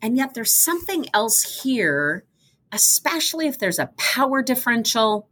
And 0.00 0.16
yet 0.16 0.34
there's 0.34 0.54
something 0.54 1.06
else 1.14 1.62
here 1.62 2.24
especially 2.72 3.46
if 3.46 3.58
there's 3.58 3.78
a 3.78 3.90
power 3.98 4.42
differential 4.42 5.28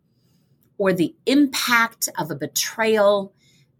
or 0.78 0.92
the 0.92 1.14
impact 1.26 2.08
of 2.18 2.30
a 2.30 2.36
betrayal 2.36 3.34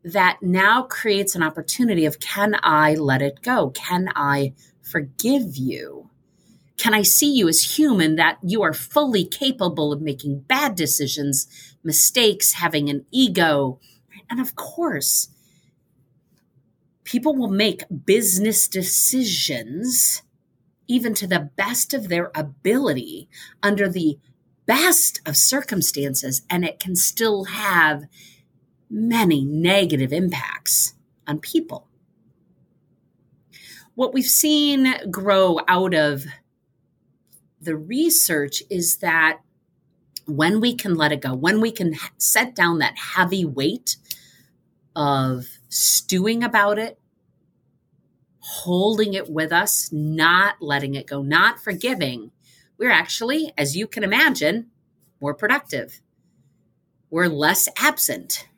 that 0.04 0.38
now 0.42 0.83
creates 0.83 1.35
an 1.35 1.42
opportunity 1.42 2.07
of 2.07 2.21
can 2.21 2.57
I 2.62 2.95
let 2.95 3.23
it 3.23 3.42
go? 3.42 3.71
Can 3.71 4.09
I 4.14 4.54
forgive 4.83 5.57
you? 5.57 6.11
Can 6.76 6.95
I 6.95 7.02
see 7.02 7.30
you 7.35 7.49
as 7.49 7.76
human 7.76 8.16
that 8.16 8.38
you 8.42 8.62
are 8.62 8.73
fully 8.73 9.25
capable 9.26 9.92
of 9.92 10.00
making 10.00 10.40
bad 10.40 10.75
decisions, 10.76 11.47
mistakes, 11.85 12.54
having 12.54 12.88
an 12.88 13.04
ego? 13.11 13.78
And 14.30 14.40
of 14.40 14.57
course, 14.57 15.28
people 17.04 17.37
will 17.37 17.50
make 17.50 17.83
business 18.07 18.66
decisions 18.66 20.23
even 20.88 21.14
to 21.14 21.26
the 21.26 21.50
best 21.54 21.92
of 21.92 22.09
their 22.09 22.30
ability 22.35 23.28
under 23.62 23.88
the 23.88 24.19
best 24.66 25.21
of 25.26 25.37
circumstances, 25.37 26.42
and 26.49 26.64
it 26.64 26.80
can 26.80 26.97
still 26.97 27.45
have 27.45 28.04
many 28.90 29.44
negative 29.44 30.12
impacts 30.12 30.94
on 31.26 31.38
people. 31.38 31.87
What 33.94 34.12
we've 34.12 34.25
seen 34.25 35.11
grow 35.11 35.61
out 35.68 35.94
of 35.94 36.25
the 37.61 37.76
research 37.76 38.62
is 38.70 38.99
that 38.99 39.40
when 40.26 40.61
we 40.61 40.75
can 40.75 40.94
let 40.94 41.12
it 41.12 41.20
go, 41.20 41.35
when 41.35 41.61
we 41.61 41.70
can 41.70 41.94
set 42.18 42.54
down 42.54 42.78
that 42.78 42.99
heavy 42.99 43.44
weight 43.44 43.97
of 44.97 45.47
stewing 45.68 46.42
about 46.42 46.78
it, 46.78 46.99
holding 48.38 49.14
it 49.14 49.30
with 49.30 49.52
us, 49.52 49.90
not 49.92 50.56
letting 50.61 50.94
it 50.94 51.06
go, 51.06 51.23
not 51.23 51.61
forgiving, 51.61 52.30
we're 52.78 52.90
actually, 52.90 53.52
as 53.59 53.76
you 53.76 53.87
can 53.87 54.02
imagine, 54.02 54.66
more 55.20 55.35
productive. 55.35 56.00
We're 57.11 57.26
less 57.26 57.68
absent. 57.76 58.49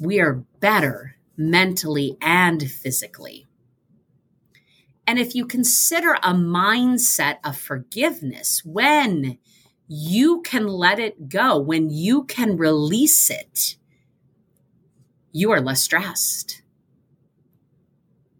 We 0.00 0.20
are 0.20 0.44
better 0.60 1.16
mentally 1.36 2.16
and 2.20 2.70
physically. 2.70 3.46
And 5.06 5.18
if 5.18 5.34
you 5.34 5.46
consider 5.46 6.14
a 6.14 6.34
mindset 6.34 7.38
of 7.42 7.56
forgiveness, 7.56 8.62
when 8.64 9.38
you 9.86 10.42
can 10.42 10.66
let 10.66 10.98
it 10.98 11.28
go, 11.30 11.58
when 11.58 11.88
you 11.88 12.24
can 12.24 12.58
release 12.58 13.30
it, 13.30 13.76
you 15.32 15.50
are 15.50 15.60
less 15.60 15.82
stressed. 15.82 16.62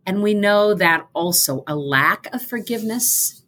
And 0.05 0.23
we 0.23 0.35
know 0.35 0.75
that 0.75 1.07
also 1.15 1.65
a 1.67 1.75
lack 1.75 2.33
of 2.35 2.43
forgiveness 2.43 3.43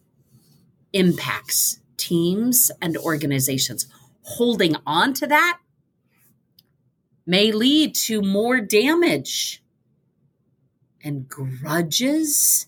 impacts 0.93 1.81
teams 1.97 2.71
and 2.81 2.97
organizations. 2.97 3.87
Holding 4.23 4.77
on 4.87 5.13
to 5.15 5.27
that 5.27 5.60
may 7.31 7.53
lead 7.53 7.95
to 7.95 8.21
more 8.21 8.61
damage 8.61 9.63
and 11.05 11.29
grudges 11.29 12.67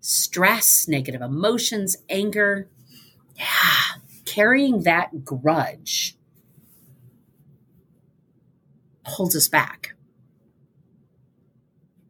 stress, 0.00 0.88
negative 0.88 1.20
emotions, 1.20 1.96
anger. 2.08 2.68
Yeah, 3.36 4.00
carrying 4.24 4.82
that 4.82 5.24
grudge 5.24 6.16
holds 9.04 9.36
us 9.36 9.46
back. 9.46 9.94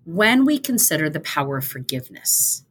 When 0.07 0.47
we 0.47 0.59
consider 0.59 1.11
the 1.11 1.21
power 1.21 1.59
of 1.59 1.67
forgiveness, 1.67 2.65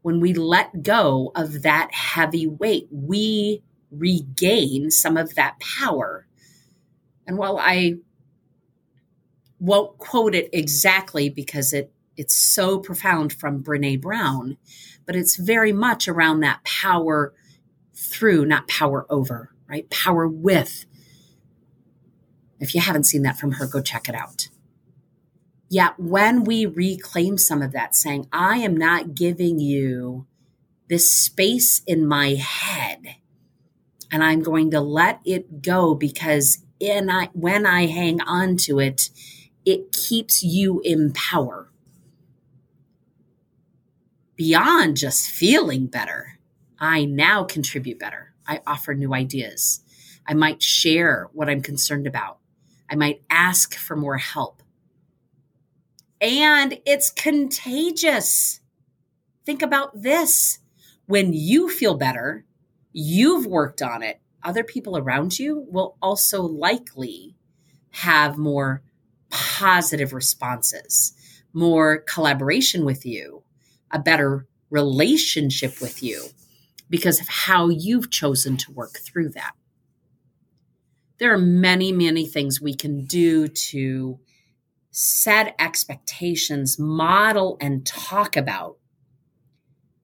when 0.00 0.20
we 0.20 0.32
let 0.32 0.82
go 0.82 1.32
of 1.34 1.60
that 1.62 1.92
heavy 1.92 2.46
weight, 2.46 2.88
we 2.90 3.62
regain 3.90 4.90
some 4.90 5.18
of 5.18 5.34
that 5.34 5.60
power. 5.60 6.26
And 7.26 7.36
while 7.36 7.58
I 7.58 7.96
won't 9.58 9.98
quote 9.98 10.34
it 10.34 10.50
exactly 10.52 11.28
because 11.28 11.72
it 11.72 11.92
it's 12.16 12.34
so 12.34 12.78
profound 12.78 13.32
from 13.32 13.62
Brene 13.62 14.00
Brown, 14.00 14.56
but 15.04 15.16
it's 15.16 15.36
very 15.36 15.72
much 15.72 16.08
around 16.08 16.40
that 16.40 16.64
power 16.64 17.34
through, 17.94 18.46
not 18.46 18.68
power 18.68 19.06
over, 19.10 19.52
right? 19.68 19.88
Power 19.90 20.26
with. 20.26 20.86
If 22.58 22.74
you 22.74 22.80
haven't 22.80 23.04
seen 23.04 23.22
that 23.22 23.38
from 23.38 23.52
her, 23.52 23.66
go 23.66 23.82
check 23.82 24.08
it 24.08 24.14
out. 24.14 24.48
Yet 25.68 25.98
when 25.98 26.44
we 26.44 26.64
reclaim 26.64 27.38
some 27.38 27.60
of 27.60 27.72
that, 27.72 27.94
saying, 27.94 28.28
I 28.32 28.58
am 28.58 28.76
not 28.76 29.14
giving 29.14 29.58
you 29.58 30.26
this 30.88 31.10
space 31.12 31.82
in 31.86 32.06
my 32.06 32.34
head, 32.34 33.16
and 34.10 34.22
I'm 34.22 34.42
going 34.42 34.70
to 34.70 34.80
let 34.80 35.20
it 35.24 35.60
go 35.62 35.94
because 35.94 36.62
in 36.78 37.10
I, 37.10 37.30
when 37.32 37.66
I 37.66 37.86
hang 37.86 38.20
on 38.20 38.56
to 38.58 38.78
it, 38.78 39.10
it 39.66 39.92
keeps 39.92 40.42
you 40.42 40.80
in 40.84 41.12
power 41.12 41.68
beyond 44.36 44.96
just 44.96 45.30
feeling 45.30 45.86
better, 45.86 46.38
I 46.78 47.06
now 47.06 47.42
contribute 47.44 47.98
better. 47.98 48.34
I 48.46 48.60
offer 48.66 48.94
new 48.94 49.14
ideas. 49.14 49.80
I 50.26 50.34
might 50.34 50.62
share 50.62 51.28
what 51.32 51.48
I'm 51.48 51.62
concerned 51.62 52.06
about. 52.06 52.38
I 52.88 52.94
might 52.94 53.22
ask 53.30 53.74
for 53.74 53.96
more 53.96 54.18
help. 54.18 54.62
And 56.20 56.78
it's 56.86 57.10
contagious. 57.10 58.60
Think 59.44 59.62
about 59.62 60.02
this. 60.02 60.58
When 61.06 61.32
you 61.32 61.68
feel 61.70 61.96
better, 61.96 62.44
you've 62.92 63.46
worked 63.46 63.82
on 63.82 64.02
it, 64.02 64.20
other 64.42 64.64
people 64.64 64.96
around 64.96 65.38
you 65.38 65.66
will 65.68 65.96
also 66.00 66.42
likely 66.42 67.36
have 67.90 68.38
more 68.38 68.82
positive 69.30 70.12
responses, 70.12 71.12
more 71.52 71.98
collaboration 71.98 72.84
with 72.84 73.04
you, 73.06 73.42
a 73.90 73.98
better 73.98 74.46
relationship 74.70 75.80
with 75.80 76.02
you 76.02 76.26
because 76.88 77.20
of 77.20 77.28
how 77.28 77.68
you've 77.68 78.10
chosen 78.10 78.56
to 78.56 78.72
work 78.72 78.98
through 78.98 79.30
that. 79.30 79.52
There 81.18 81.32
are 81.32 81.38
many, 81.38 81.92
many 81.92 82.26
things 82.26 82.60
we 82.60 82.74
can 82.74 83.04
do 83.06 83.48
to 83.48 84.18
set 84.90 85.54
expectations, 85.58 86.78
model, 86.78 87.56
and 87.60 87.86
talk 87.86 88.36
about 88.36 88.78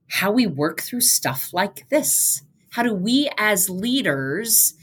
how 0.09 0.31
we 0.31 0.47
work 0.47 0.83
through 0.83 1.01
stuff 1.01 1.51
like 1.53 1.89
this. 1.89 2.43
How 2.71 2.83
do 2.83 2.95
we 2.95 3.31
as 3.39 3.71
leaders 3.71 4.75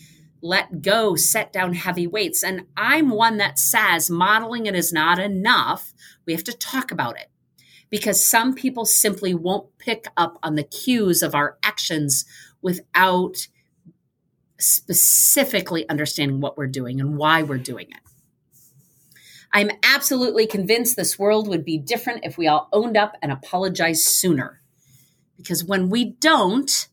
let 0.41 0.81
go, 0.81 1.15
set 1.15 1.51
down 1.51 1.73
heavy 1.73 2.07
weights? 2.07 2.43
And 2.43 2.65
I'm 2.77 3.09
one 3.09 3.37
that 3.37 3.59
says 3.59 4.09
modeling 4.09 4.65
it 4.65 4.75
is 4.75 4.93
not 4.93 5.19
enough. 5.19 5.93
We 6.25 6.33
have 6.33 6.43
to 6.45 6.57
talk 6.57 6.91
about 6.91 7.19
it 7.19 7.29
because 7.89 8.25
some 8.25 8.53
people 8.53 8.85
simply 8.85 9.33
won't 9.33 9.77
pick 9.77 10.05
up 10.15 10.37
on 10.43 10.55
the 10.55 10.63
cues 10.63 11.23
of 11.23 11.35
our 11.35 11.57
actions 11.63 12.25
without 12.61 13.47
specifically 14.59 15.87
understanding 15.89 16.41
what 16.41 16.57
we're 16.57 16.67
doing 16.67 16.99
and 16.99 17.17
why 17.17 17.41
we're 17.43 17.57
doing 17.57 17.87
it. 17.89 18.01
I'm 19.51 19.71
absolutely 19.81 20.45
convinced 20.45 20.95
this 20.95 21.17
world 21.17 21.47
would 21.47 21.65
be 21.65 21.77
different 21.77 22.23
if 22.23 22.37
we 22.37 22.47
all 22.47 22.69
owned 22.71 22.97
up 22.97 23.15
and 23.21 23.31
apologized 23.31 24.05
sooner. 24.05 24.61
Because 25.37 25.63
when 25.63 25.89
we 25.89 26.05
don't, 26.05 26.87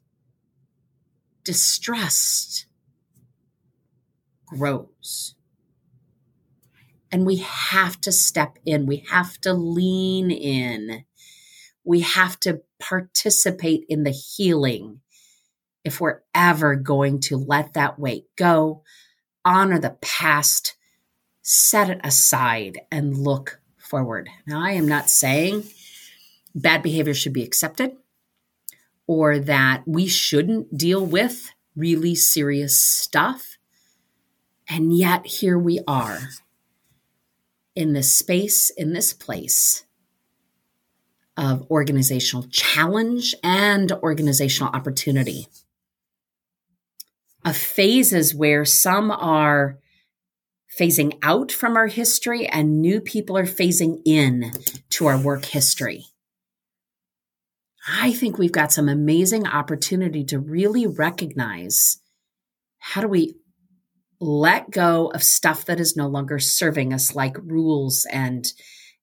distrust 1.47 2.66
grows. 4.47 5.35
And 7.13 7.25
we 7.25 7.37
have 7.37 8.01
to 8.03 8.13
step 8.13 8.59
in, 8.65 8.87
we 8.87 9.05
have 9.11 9.41
to 9.43 9.53
lean 9.53 10.31
in, 10.31 11.05
we 11.85 12.01
have 12.01 12.39
to 12.41 12.63
participate 12.81 13.85
in 13.89 14.03
the 14.03 14.11
healing 14.11 15.01
if 15.85 16.01
we're 16.01 16.23
ever 16.35 16.75
going 16.75 17.21
to 17.21 17.37
let 17.37 17.75
that 17.75 17.99
weight 17.99 18.27
go, 18.37 18.83
honor 19.45 19.79
the 19.79 19.97
past, 20.01 20.75
set 21.43 21.89
it 21.89 22.01
aside, 22.03 22.81
and 22.91 23.17
look 23.17 23.61
forward. 23.79 24.29
Now, 24.47 24.65
I 24.65 24.73
am 24.73 24.89
not 24.89 25.09
saying 25.09 25.63
bad 26.57 26.83
behavior 26.83 27.15
should 27.15 27.33
be 27.33 27.45
accepted 27.45 27.93
or 29.07 29.39
that 29.39 29.85
we 29.87 30.09
shouldn't 30.09 30.77
deal 30.77 31.07
with 31.07 31.53
really 31.77 32.15
serious 32.15 32.81
stuff. 32.81 33.56
And 34.69 34.97
yet, 34.97 35.27
here 35.27 35.59
we 35.59 35.81
are 35.87 36.19
in 37.75 37.93
this 37.93 38.13
space, 38.17 38.71
in 38.71 38.93
this 38.93 39.13
place 39.13 39.85
of 41.37 41.71
organizational 41.71 42.47
challenge 42.51 43.35
and 43.43 43.93
organizational 43.93 44.73
opportunity. 44.73 45.47
Of 47.45 47.57
phases 47.57 48.35
where 48.35 48.65
some 48.65 49.11
are 49.11 49.79
phasing 50.79 51.17
out 51.23 51.53
from 51.53 51.77
our 51.77 51.87
history 51.87 52.47
and 52.47 52.81
new 52.81 53.01
people 53.01 53.39
are 53.39 53.45
phasing 53.45 54.03
in 54.05 54.51
to 54.91 55.07
our 55.07 55.19
work 55.19 55.45
history. 55.45 56.07
I 57.89 58.13
think 58.13 58.37
we've 58.37 58.53
got 58.53 58.73
some 58.73 58.89
amazing 58.89 59.47
opportunity 59.47 60.25
to 60.25 60.41
really 60.41 60.87
recognize 60.87 61.99
how 62.79 63.01
do 63.01 63.09
we 63.09 63.37
let 64.21 64.71
go 64.71 65.09
of 65.09 65.23
stuff 65.23 65.67
that 65.67 65.81
is 65.81 65.97
no 65.97 66.07
longer 66.07 66.39
serving 66.39 66.93
us 66.93 67.15
like 67.15 67.37
rules 67.39 68.07
and 68.11 68.53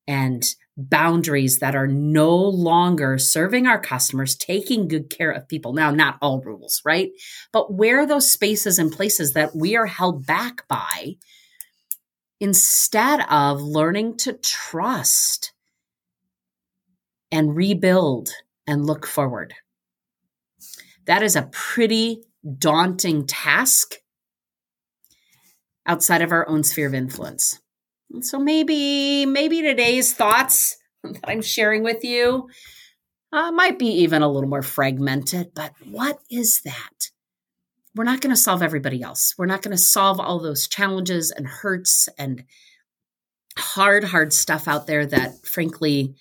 and 0.07 0.43
boundaries 0.75 1.59
that 1.59 1.75
are 1.75 1.87
no 1.87 2.35
longer 2.35 3.17
serving 3.17 3.67
our 3.67 3.79
customers, 3.79 4.35
taking 4.35 4.87
good 4.87 5.09
care 5.09 5.31
of 5.31 5.47
people. 5.47 5.73
Now, 5.73 5.91
not 5.91 6.17
all 6.21 6.41
rules, 6.41 6.81
right? 6.83 7.11
But 7.51 7.73
where 7.73 7.99
are 7.99 8.05
those 8.07 8.31
spaces 8.31 8.79
and 8.79 8.91
places 8.91 9.33
that 9.33 9.55
we 9.55 9.75
are 9.75 9.85
held 9.85 10.25
back 10.25 10.67
by 10.67 11.15
instead 12.39 13.21
of 13.29 13.61
learning 13.61 14.17
to 14.17 14.33
trust 14.33 15.53
and 17.31 17.55
rebuild 17.55 18.31
and 18.65 18.85
look 18.85 19.05
forward? 19.05 19.53
That 21.05 21.21
is 21.21 21.35
a 21.35 21.49
pretty 21.51 22.23
daunting 22.57 23.27
task 23.27 23.95
outside 25.85 26.21
of 26.21 26.31
our 26.31 26.47
own 26.47 26.63
sphere 26.63 26.87
of 26.87 26.93
influence. 26.93 27.59
And 28.11 28.25
so 28.25 28.39
maybe 28.39 29.25
maybe 29.25 29.61
today's 29.61 30.13
thoughts 30.13 30.77
that 31.03 31.19
I'm 31.27 31.41
sharing 31.41 31.83
with 31.83 32.03
you 32.03 32.49
uh, 33.33 33.51
might 33.51 33.79
be 33.79 33.87
even 33.87 34.21
a 34.21 34.29
little 34.29 34.49
more 34.49 34.61
fragmented, 34.61 35.53
but 35.55 35.73
what 35.89 36.19
is 36.29 36.61
that? 36.65 37.09
We're 37.95 38.03
not 38.03 38.21
going 38.21 38.33
to 38.33 38.41
solve 38.41 38.61
everybody 38.61 39.01
else. 39.01 39.33
We're 39.37 39.47
not 39.47 39.61
going 39.61 39.75
to 39.75 39.81
solve 39.81 40.19
all 40.19 40.39
those 40.39 40.67
challenges 40.67 41.31
and 41.31 41.47
hurts 41.47 42.07
and 42.17 42.43
hard, 43.57 44.03
hard 44.03 44.33
stuff 44.33 44.67
out 44.67 44.87
there 44.87 45.05
that, 45.05 45.45
frankly, 45.45 46.15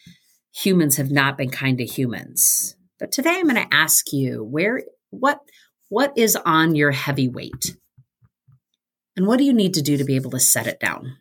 humans 0.54 0.96
have 0.96 1.10
not 1.10 1.38
been 1.38 1.50
kind 1.50 1.78
to 1.78 1.84
humans. 1.84 2.76
But 2.98 3.12
today 3.12 3.36
I'm 3.38 3.48
going 3.48 3.56
to 3.56 3.74
ask 3.74 4.12
you 4.12 4.44
where, 4.44 4.82
what, 5.10 5.40
what 5.88 6.12
is 6.16 6.36
on 6.36 6.74
your 6.74 6.92
heavy 6.92 7.28
weight? 7.28 7.76
And 9.16 9.26
what 9.26 9.38
do 9.38 9.44
you 9.44 9.52
need 9.52 9.74
to 9.74 9.82
do 9.82 9.96
to 9.96 10.04
be 10.04 10.16
able 10.16 10.30
to 10.30 10.40
set 10.40 10.66
it 10.66 10.80
down? 10.80 11.16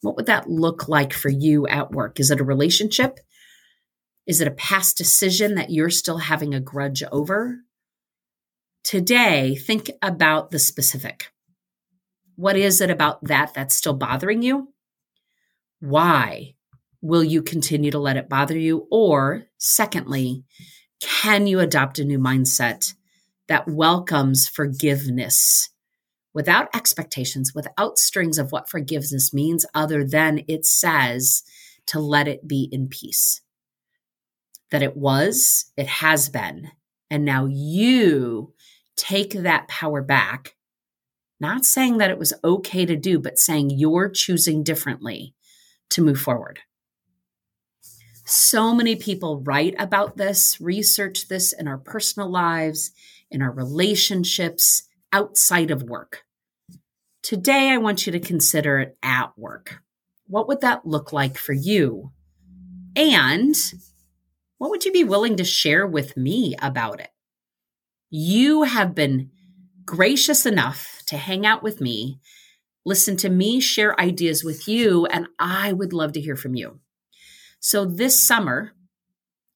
What 0.00 0.16
would 0.16 0.26
that 0.26 0.48
look 0.48 0.88
like 0.88 1.12
for 1.12 1.28
you 1.28 1.66
at 1.66 1.90
work? 1.90 2.20
Is 2.20 2.30
it 2.30 2.40
a 2.40 2.44
relationship? 2.44 3.20
Is 4.26 4.40
it 4.40 4.48
a 4.48 4.52
past 4.52 4.96
decision 4.96 5.54
that 5.54 5.70
you're 5.70 5.90
still 5.90 6.18
having 6.18 6.54
a 6.54 6.60
grudge 6.60 7.02
over? 7.12 7.58
Today, 8.82 9.54
think 9.54 9.90
about 10.02 10.50
the 10.50 10.58
specific. 10.58 11.30
What 12.36 12.56
is 12.56 12.80
it 12.80 12.90
about 12.90 13.24
that 13.24 13.54
that's 13.54 13.74
still 13.74 13.94
bothering 13.94 14.42
you? 14.42 14.72
Why 15.80 16.54
will 17.00 17.24
you 17.24 17.42
continue 17.42 17.90
to 17.90 17.98
let 17.98 18.16
it 18.16 18.28
bother 18.28 18.58
you? 18.58 18.86
Or, 18.90 19.44
secondly, 19.58 20.44
can 21.00 21.46
you 21.46 21.60
adopt 21.60 21.98
a 21.98 22.04
new 22.04 22.18
mindset 22.18 22.94
that 23.48 23.68
welcomes 23.68 24.48
forgiveness 24.48 25.68
without 26.34 26.74
expectations, 26.74 27.54
without 27.54 27.98
strings 27.98 28.38
of 28.38 28.52
what 28.52 28.68
forgiveness 28.68 29.32
means, 29.32 29.64
other 29.72 30.04
than 30.04 30.42
it 30.48 30.66
says 30.66 31.44
to 31.86 32.00
let 32.00 32.28
it 32.28 32.46
be 32.46 32.68
in 32.70 32.88
peace. 32.88 33.40
That 34.70 34.82
it 34.82 34.96
was, 34.96 35.66
it 35.76 35.86
has 35.86 36.28
been, 36.28 36.72
and 37.08 37.24
now 37.24 37.46
you 37.46 38.52
take 38.96 39.32
that 39.32 39.68
power 39.68 40.02
back. 40.02 40.56
Not 41.38 41.64
saying 41.64 41.98
that 41.98 42.10
it 42.10 42.18
was 42.18 42.32
okay 42.42 42.84
to 42.86 42.96
do, 42.96 43.18
but 43.18 43.38
saying 43.38 43.70
you're 43.70 44.08
choosing 44.08 44.62
differently 44.62 45.34
to 45.90 46.02
move 46.02 46.18
forward. 46.18 46.60
So 48.24 48.74
many 48.74 48.96
people 48.96 49.40
write 49.40 49.74
about 49.78 50.16
this, 50.16 50.60
research 50.60 51.28
this 51.28 51.52
in 51.52 51.68
our 51.68 51.76
personal 51.76 52.30
lives, 52.30 52.90
in 53.30 53.42
our 53.42 53.52
relationships, 53.52 54.84
outside 55.12 55.70
of 55.70 55.82
work. 55.82 56.23
Today, 57.24 57.70
I 57.70 57.78
want 57.78 58.04
you 58.04 58.12
to 58.12 58.20
consider 58.20 58.80
it 58.80 58.98
at 59.02 59.30
work. 59.38 59.78
What 60.26 60.46
would 60.46 60.60
that 60.60 60.84
look 60.84 61.10
like 61.10 61.38
for 61.38 61.54
you? 61.54 62.12
And 62.94 63.56
what 64.58 64.68
would 64.68 64.84
you 64.84 64.92
be 64.92 65.04
willing 65.04 65.36
to 65.36 65.44
share 65.44 65.86
with 65.86 66.18
me 66.18 66.54
about 66.60 67.00
it? 67.00 67.08
You 68.10 68.64
have 68.64 68.94
been 68.94 69.30
gracious 69.86 70.44
enough 70.44 71.02
to 71.06 71.16
hang 71.16 71.46
out 71.46 71.62
with 71.62 71.80
me, 71.80 72.20
listen 72.84 73.16
to 73.16 73.30
me 73.30 73.58
share 73.58 73.98
ideas 73.98 74.44
with 74.44 74.68
you, 74.68 75.06
and 75.06 75.26
I 75.38 75.72
would 75.72 75.94
love 75.94 76.12
to 76.12 76.20
hear 76.20 76.36
from 76.36 76.54
you. 76.54 76.80
So, 77.58 77.86
this 77.86 78.20
summer, 78.20 78.72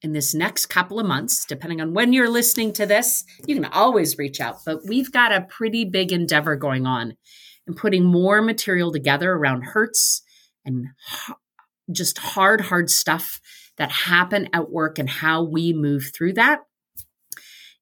in 0.00 0.12
this 0.12 0.34
next 0.34 0.66
couple 0.66 0.98
of 0.98 1.06
months, 1.06 1.44
depending 1.44 1.82
on 1.82 1.92
when 1.92 2.14
you're 2.14 2.30
listening 2.30 2.72
to 2.72 2.86
this, 2.86 3.24
you 3.46 3.54
can 3.54 3.66
always 3.66 4.16
reach 4.16 4.40
out. 4.40 4.60
But 4.64 4.86
we've 4.86 5.12
got 5.12 5.32
a 5.32 5.42
pretty 5.42 5.84
big 5.84 6.12
endeavor 6.12 6.56
going 6.56 6.86
on 6.86 7.14
and 7.68 7.76
putting 7.76 8.04
more 8.04 8.42
material 8.42 8.90
together 8.90 9.32
around 9.32 9.62
hurts 9.62 10.22
and 10.64 10.86
just 11.92 12.18
hard, 12.18 12.62
hard 12.62 12.90
stuff 12.90 13.40
that 13.76 13.90
happen 13.90 14.48
at 14.52 14.70
work 14.70 14.98
and 14.98 15.08
how 15.08 15.42
we 15.42 15.72
move 15.72 16.10
through 16.12 16.32
that. 16.32 16.60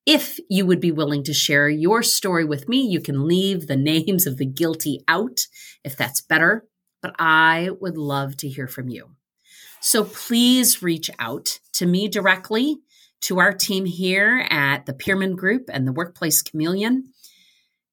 If 0.05 0.39
you 0.49 0.67
would 0.67 0.81
be 0.81 0.93
willing 0.93 1.25
to 1.25 1.33
share 1.33 1.69
your 1.69 2.03
story 2.03 2.45
with 2.45 2.69
me, 2.69 2.83
you 2.83 3.01
can 3.01 3.27
leave 3.27 3.67
the 3.67 3.77
names 3.77 4.27
of 4.27 4.37
the 4.37 4.47
guilty 4.47 5.01
out 5.09 5.47
if 5.83 5.97
that's 5.97 6.21
better, 6.21 6.67
but 7.01 7.15
I 7.19 7.71
would 7.81 7.97
love 7.97 8.37
to 8.39 8.49
hear 8.49 8.69
from 8.69 8.89
you. 8.89 9.11
So 9.81 10.05
please 10.05 10.83
reach 10.83 11.11
out 11.19 11.61
to 11.75 11.87
me 11.87 12.09
directly, 12.09 12.79
to 13.23 13.39
our 13.39 13.53
team 13.53 13.85
here 13.85 14.47
at 14.51 14.87
the 14.87 14.93
Pearman 14.93 15.37
Group 15.37 15.71
and 15.73 15.87
the 15.87 15.93
Workplace 15.93 16.43
Chameleon. 16.43 17.13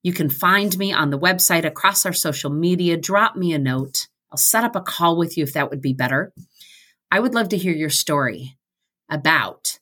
You 0.03 0.13
can 0.13 0.29
find 0.29 0.77
me 0.77 0.93
on 0.93 1.09
the 1.09 1.19
website 1.19 1.65
across 1.65 2.05
our 2.05 2.13
social 2.13 2.51
media. 2.51 2.97
Drop 2.97 3.35
me 3.35 3.53
a 3.53 3.59
note. 3.59 4.07
I'll 4.31 4.37
set 4.37 4.65
up 4.65 4.75
a 4.75 4.81
call 4.81 5.17
with 5.17 5.37
you 5.37 5.43
if 5.43 5.53
that 5.53 5.69
would 5.69 5.81
be 5.81 5.93
better. 5.93 6.33
I 7.09 7.19
would 7.19 7.33
love 7.33 7.49
to 7.49 7.57
hear 7.57 7.73
your 7.73 7.89
story 7.89 8.57
about 9.09 9.79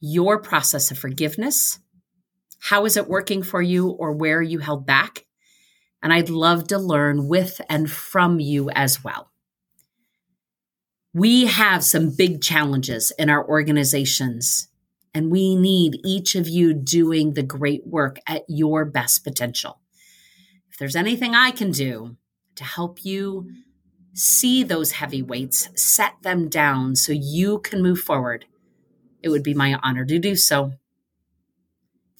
your 0.00 0.40
process 0.40 0.90
of 0.90 0.98
forgiveness. 0.98 1.78
How 2.60 2.84
is 2.84 2.96
it 2.96 3.08
working 3.08 3.42
for 3.42 3.62
you 3.62 3.88
or 3.88 4.12
where 4.12 4.38
are 4.38 4.42
you 4.42 4.58
held 4.58 4.84
back? 4.84 5.24
And 6.02 6.12
I'd 6.12 6.28
love 6.28 6.68
to 6.68 6.78
learn 6.78 7.28
with 7.28 7.60
and 7.68 7.90
from 7.90 8.38
you 8.40 8.68
as 8.70 9.02
well. 9.02 9.30
We 11.14 11.46
have 11.46 11.84
some 11.84 12.14
big 12.16 12.42
challenges 12.42 13.12
in 13.18 13.30
our 13.30 13.46
organizations, 13.46 14.68
and 15.14 15.30
we 15.30 15.54
need 15.54 16.00
each 16.04 16.34
of 16.34 16.48
you 16.48 16.72
doing 16.72 17.34
the 17.34 17.42
great 17.42 17.86
work 17.86 18.18
at 18.26 18.44
your 18.48 18.84
best 18.84 19.24
potential. 19.24 19.80
If 20.70 20.78
there's 20.78 20.96
anything 20.96 21.34
I 21.34 21.50
can 21.50 21.70
do 21.70 22.16
to 22.56 22.64
help 22.64 23.04
you 23.04 23.50
see 24.14 24.62
those 24.62 24.92
heavy 24.92 25.22
weights, 25.22 25.68
set 25.74 26.14
them 26.22 26.48
down 26.48 26.96
so 26.96 27.12
you 27.12 27.58
can 27.60 27.82
move 27.82 28.00
forward, 28.00 28.46
it 29.22 29.28
would 29.28 29.42
be 29.42 29.54
my 29.54 29.78
honor 29.82 30.04
to 30.04 30.18
do 30.18 30.36
so. 30.36 30.72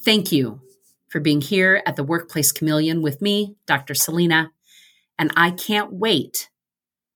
Thank 0.05 0.33
you 0.33 0.61
for 1.09 1.21
being 1.21 1.41
here 1.41 1.83
at 1.87 1.97
the 1.97 2.05
Workplace 2.05 2.53
Chameleon 2.53 3.03
with 3.03 3.21
me, 3.21 3.57
Dr. 3.67 3.95
Celina, 3.95 4.53
and 5.19 5.31
I 5.37 5.51
can't 5.51 5.93
wait 5.93 6.51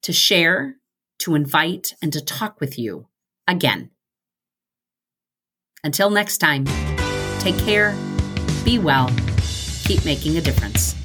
to 0.03 0.13
share 0.13 0.77
to 1.19 1.35
invite 1.35 1.95
and 2.03 2.13
to 2.13 2.25
talk 2.25 2.61
with 2.61 2.79
you 2.79 3.09
again. 3.49 3.91
Until 5.87 6.11
next 6.11 6.39
time, 6.39 6.65
take 7.39 7.57
care, 7.59 7.95
be 8.65 8.81
well, 8.81 9.09
keep 9.85 10.05
making 10.05 10.37
a 10.37 10.41
difference. 10.41 10.96